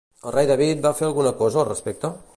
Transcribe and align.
El 0.29 0.33
rei 0.35 0.47
David 0.51 0.81
va 0.87 0.93
fer 1.01 1.05
alguna 1.09 1.37
cosa 1.43 1.63
al 1.65 1.71
respecte? 1.73 2.15